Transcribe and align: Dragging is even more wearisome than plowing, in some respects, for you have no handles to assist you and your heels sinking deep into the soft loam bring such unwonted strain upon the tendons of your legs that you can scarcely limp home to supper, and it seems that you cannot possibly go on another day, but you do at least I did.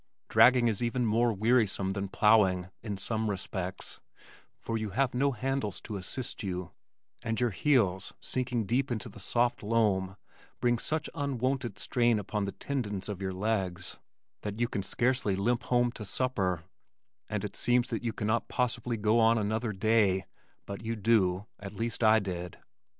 Dragging 0.29 0.67
is 0.67 0.81
even 0.81 1.05
more 1.05 1.31
wearisome 1.31 1.91
than 1.91 2.07
plowing, 2.07 2.71
in 2.81 2.97
some 2.97 3.29
respects, 3.29 3.99
for 4.57 4.75
you 4.75 4.89
have 4.89 5.13
no 5.13 5.29
handles 5.31 5.79
to 5.81 5.95
assist 5.95 6.41
you 6.41 6.71
and 7.21 7.39
your 7.39 7.51
heels 7.51 8.11
sinking 8.19 8.65
deep 8.65 8.89
into 8.89 9.09
the 9.09 9.19
soft 9.19 9.61
loam 9.61 10.17
bring 10.59 10.79
such 10.79 11.07
unwonted 11.13 11.77
strain 11.77 12.17
upon 12.17 12.45
the 12.45 12.51
tendons 12.51 13.09
of 13.09 13.21
your 13.21 13.31
legs 13.31 13.99
that 14.41 14.59
you 14.59 14.67
can 14.67 14.81
scarcely 14.81 15.35
limp 15.35 15.61
home 15.65 15.91
to 15.91 16.03
supper, 16.03 16.63
and 17.29 17.45
it 17.45 17.55
seems 17.55 17.87
that 17.89 18.03
you 18.03 18.11
cannot 18.11 18.47
possibly 18.47 18.97
go 18.97 19.19
on 19.19 19.37
another 19.37 19.71
day, 19.71 20.25
but 20.65 20.83
you 20.83 20.95
do 20.95 21.45
at 21.59 21.75
least 21.75 22.03
I 22.03 22.17
did. 22.17 22.57